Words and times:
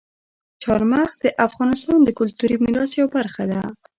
چار 0.63 0.81
مغز 0.91 1.15
د 1.21 1.27
افغانستان 1.47 1.99
د 2.03 2.09
کلتوري 2.19 2.55
میراث 2.63 2.91
یوه 2.99 3.09
برخه 3.17 3.43
ده. 3.51 3.61